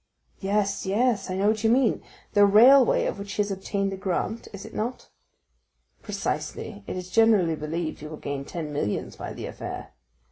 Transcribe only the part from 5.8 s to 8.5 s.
"Precisely; it is generally believed he will gain